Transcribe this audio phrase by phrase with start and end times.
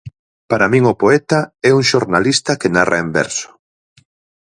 [0.49, 1.39] Para min o poeta
[1.69, 3.49] é un xornalista que narra en verso.